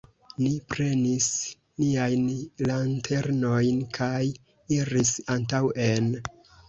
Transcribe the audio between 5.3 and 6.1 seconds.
antaŭen.